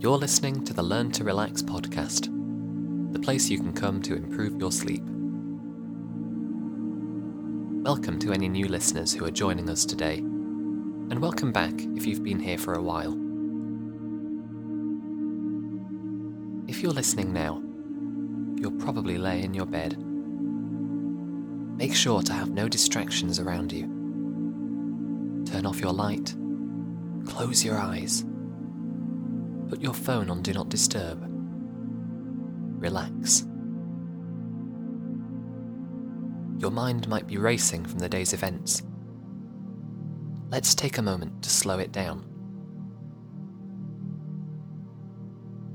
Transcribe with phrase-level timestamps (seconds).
[0.00, 2.32] You're listening to the Learn to Relax podcast,
[3.12, 5.02] the place you can come to improve your sleep.
[7.84, 12.24] Welcome to any new listeners who are joining us today, and welcome back if you've
[12.24, 13.12] been here for a while.
[16.66, 17.62] If you're listening now,
[18.58, 19.98] you'll probably lay in your bed.
[21.76, 23.82] Make sure to have no distractions around you.
[25.44, 26.34] Turn off your light,
[27.26, 28.24] close your eyes,
[29.70, 31.24] put your phone on Do Not Disturb.
[32.82, 33.46] Relax.
[36.58, 38.82] Your mind might be racing from the day's events.
[40.48, 42.26] Let's take a moment to slow it down.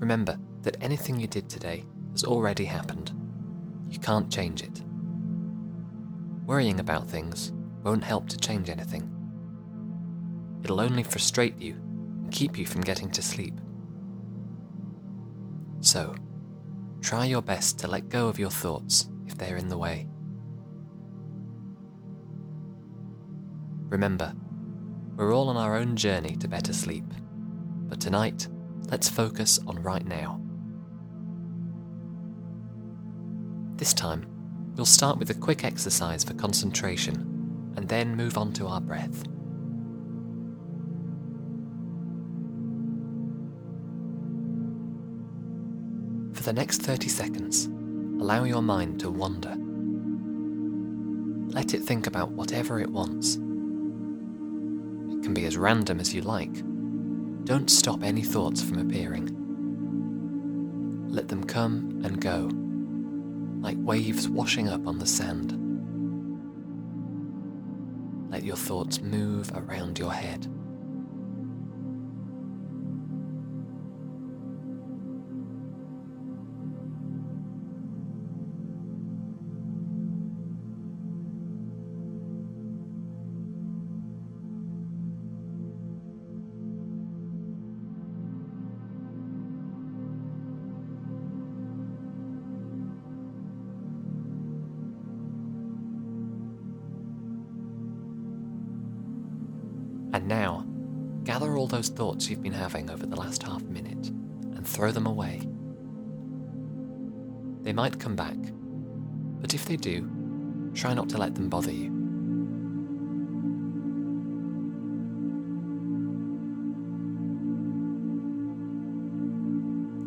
[0.00, 3.12] Remember that anything you did today has already happened.
[3.88, 4.82] You can't change it.
[6.44, 7.52] Worrying about things
[7.84, 9.08] won't help to change anything.
[10.64, 13.54] It'll only frustrate you and keep you from getting to sleep.
[15.86, 16.16] So,
[17.00, 20.08] try your best to let go of your thoughts if they're in the way.
[23.88, 24.34] Remember,
[25.14, 27.04] we're all on our own journey to better sleep,
[27.88, 28.48] but tonight,
[28.90, 30.40] let's focus on right now.
[33.76, 34.26] This time,
[34.74, 39.22] we'll start with a quick exercise for concentration and then move on to our breath.
[46.46, 47.66] The next 30 seconds,
[48.22, 49.56] allow your mind to wander.
[51.52, 53.34] Let it think about whatever it wants.
[53.34, 53.40] It
[55.24, 56.54] can be as random as you like.
[57.46, 59.26] Don't stop any thoughts from appearing.
[61.08, 62.48] Let them come and go
[63.60, 65.50] like waves washing up on the sand.
[68.30, 70.46] Let your thoughts move around your head.
[101.38, 104.08] Gather all those thoughts you've been having over the last half minute
[104.56, 105.42] and throw them away.
[107.60, 108.38] They might come back,
[109.42, 110.10] but if they do,
[110.72, 111.90] try not to let them bother you.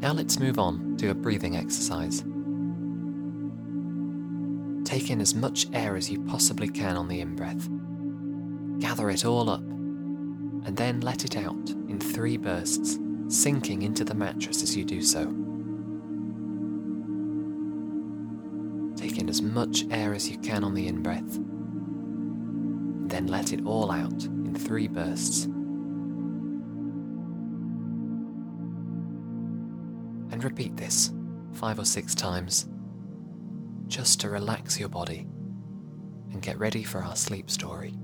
[0.00, 2.20] Now let's move on to a breathing exercise.
[4.88, 7.68] Take in as much air as you possibly can on the in breath.
[8.80, 9.67] Gather it all up
[10.68, 12.98] and then let it out in three bursts,
[13.28, 15.24] sinking into the mattress as you do so.
[18.94, 21.38] Take in as much air as you can on the in breath,
[23.08, 25.44] then let it all out in three bursts.
[30.30, 31.14] And repeat this
[31.54, 32.68] five or six times,
[33.86, 35.26] just to relax your body
[36.30, 37.94] and get ready for our sleep story.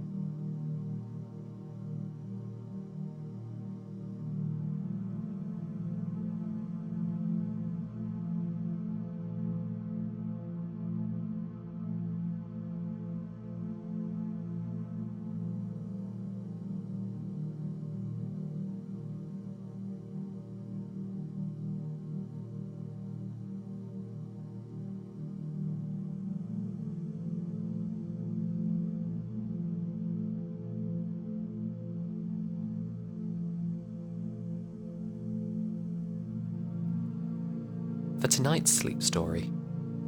[38.25, 39.53] For tonight's sleep story,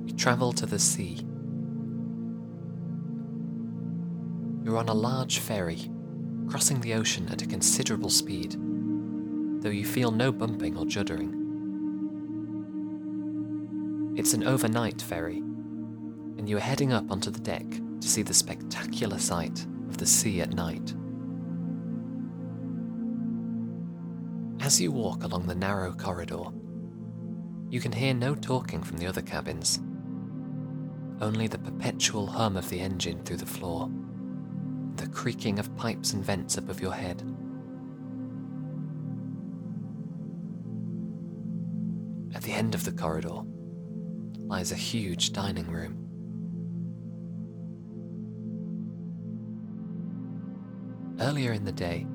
[0.03, 1.17] we travel to the sea.
[4.65, 5.91] You're on a large ferry,
[6.49, 8.57] crossing the ocean at a considerable speed,
[9.61, 11.35] though you feel no bumping or juddering.
[14.19, 15.41] It's an overnight ferry,
[16.39, 17.67] and you are heading up onto the deck
[18.01, 20.95] to see the spectacular sight of the sea at night.
[24.65, 26.45] As you walk along the narrow corridor,
[27.69, 29.81] you can hear no talking from the other cabins,
[31.21, 33.91] only the perpetual hum of the engine through the floor,
[34.97, 37.23] the creaking of pipes and vents above your head.
[42.35, 43.43] At the end of the corridor
[44.39, 46.03] lies a huge dining room.
[51.19, 52.07] Earlier in the day,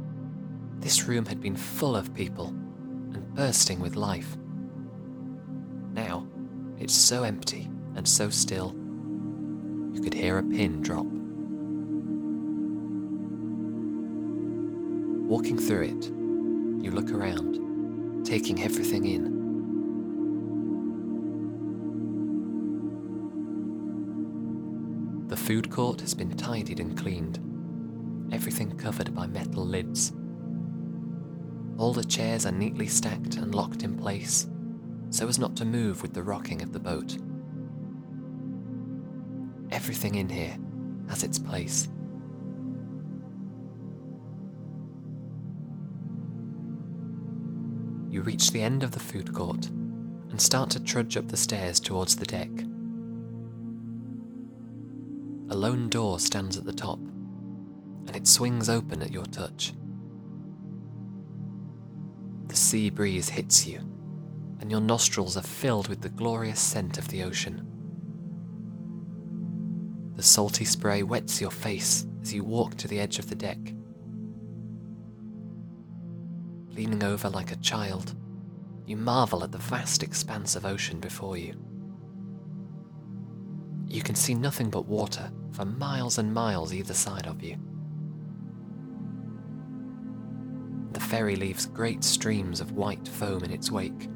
[0.80, 4.38] this room had been full of people and bursting with life.
[6.82, 8.74] It's so empty and so still,
[9.94, 11.06] you could hear a pin drop.
[15.30, 16.06] Walking through it,
[16.84, 19.26] you look around, taking everything in.
[25.28, 27.38] The food court has been tidied and cleaned,
[28.34, 30.14] everything covered by metal lids.
[31.78, 34.48] All the chairs are neatly stacked and locked in place,
[35.12, 37.18] so as not to move with the rocking of the boat.
[39.72, 40.58] Everything in here
[41.10, 41.88] has its place.
[48.10, 51.80] You reach the end of the food court and start to trudge up the stairs
[51.80, 52.50] towards the deck.
[55.50, 59.74] A lone door stands at the top, and it swings open at your touch.
[62.48, 63.80] The sea breeze hits you,
[64.62, 67.68] and your nostrils are filled with the glorious scent of the ocean.
[70.16, 73.58] The salty spray wets your face as you walk to the edge of the deck.
[76.70, 78.16] Leaning over like a child,
[78.86, 81.56] you marvel at the vast expanse of ocean before you.
[83.88, 87.58] You can see nothing but water for miles and miles either side of you.
[90.92, 94.08] The ferry leaves great streams of white foam in its wake,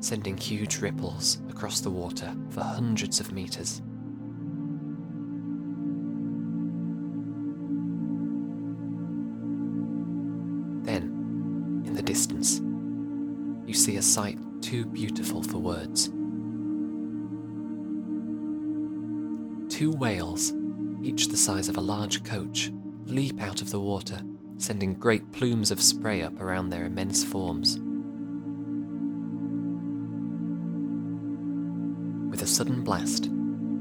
[0.00, 3.82] sending huge ripples across the water for hundreds of meters.
[10.82, 12.60] Then, in the distance,
[13.66, 16.08] you see a sight too beautiful for words.
[19.68, 20.52] Two whales,
[21.02, 22.72] each the size of a large coach,
[23.04, 24.20] leap out of the water,
[24.56, 27.78] sending great plumes of spray up around their immense forms.
[32.60, 33.22] Sudden blast,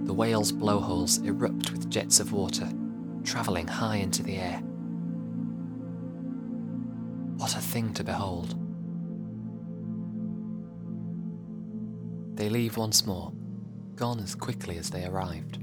[0.06, 2.66] the whale's blowholes erupt with jets of water,
[3.26, 4.60] travelling high into the air.
[7.36, 8.56] What a thing to behold!
[12.38, 13.34] They leave once more,
[13.96, 15.60] gone as quickly as they arrived.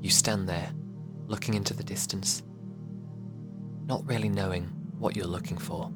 [0.00, 0.70] You stand there,
[1.26, 2.44] looking into the distance,
[3.86, 4.66] not really knowing
[5.00, 5.90] what you're looking for,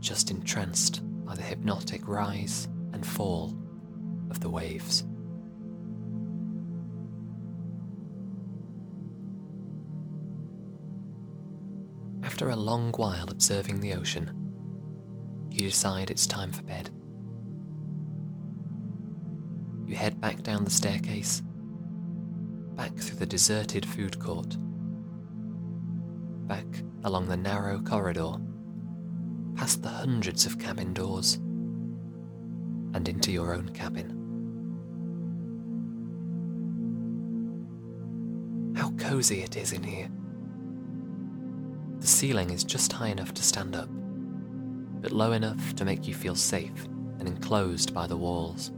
[0.00, 3.56] just entranced by the hypnotic rise and fall
[4.32, 5.04] of the waves.
[12.24, 14.32] After a long while observing the ocean,
[15.52, 16.90] you decide it's time for bed.
[19.86, 21.44] You head back down the staircase,
[22.74, 24.56] back through the deserted food court,
[26.48, 26.66] back
[27.04, 28.32] along the narrow corridor,
[29.60, 31.34] past the hundreds of cabin doors,
[32.94, 34.16] and into your own cabin.
[38.74, 40.08] How cozy it is in here.
[41.98, 43.90] The ceiling is just high enough to stand up
[45.02, 46.86] but low enough to make you feel safe
[47.18, 48.70] and enclosed by the walls.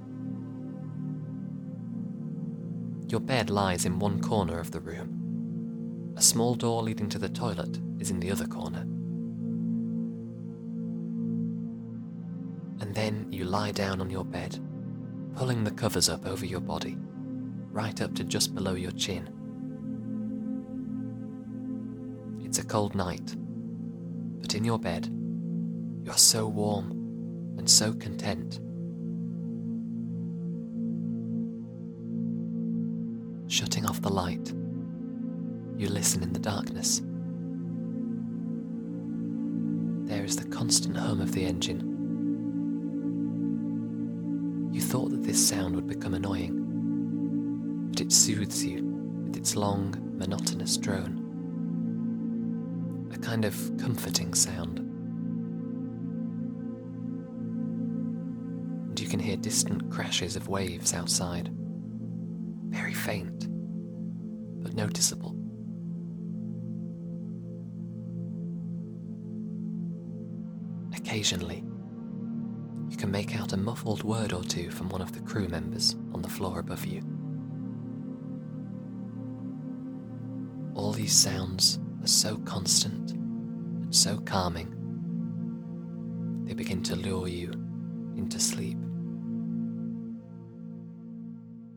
[3.09, 6.15] Your bed lies in one corner of the room.
[6.17, 8.87] A small door leading to the toilet is in the other corner.
[13.03, 14.61] Then you lie down on your bed,
[15.35, 16.97] pulling the covers up over your body,
[17.73, 19.29] right up to just below your chin.
[22.45, 23.35] It's a cold night,
[24.41, 25.09] but in your bed,
[26.05, 26.93] you're so warm
[27.59, 28.61] and so content.
[33.51, 34.53] Shutting off the light,
[35.77, 37.03] you listen in the darkness.
[40.09, 41.92] There is the constant hum of the engine.
[44.83, 48.85] You thought that this sound would become annoying, but it soothes you
[49.25, 51.21] with its long, monotonous drone.
[53.15, 54.81] A kind of comforting sound.
[58.89, 61.49] And you can hear distant crashes of waves outside.
[62.71, 63.47] Very faint,
[64.65, 65.37] but noticeable.
[70.97, 71.63] Occasionally,
[72.93, 75.97] you can make out a muffled word or two from one of the crew members
[76.13, 77.01] on the floor above you.
[80.75, 84.75] All these sounds are so constant and so calming,
[86.45, 87.51] they begin to lure you
[88.15, 88.77] into sleep.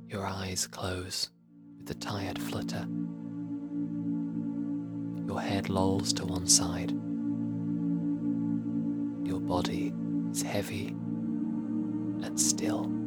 [0.09, 1.29] Your eyes close
[1.79, 2.85] with a tired flutter.
[5.25, 6.91] Your head lolls to one side.
[9.25, 9.93] Your body
[10.31, 10.93] is heavy
[12.35, 13.04] still.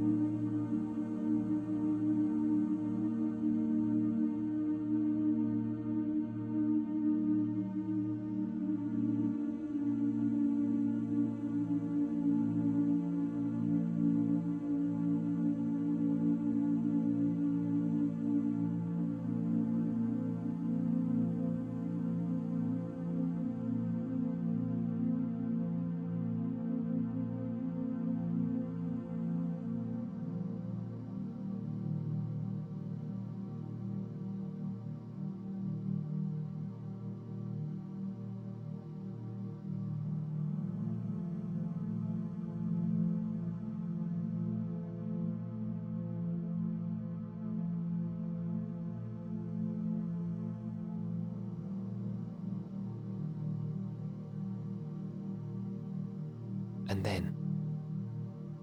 [56.89, 57.35] And then,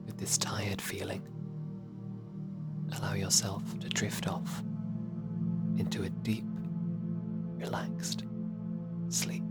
[0.05, 1.21] with this tired feeling,
[2.97, 4.63] allow yourself to drift off
[5.77, 6.45] into a deep,
[7.57, 8.23] relaxed
[9.09, 9.44] sleep.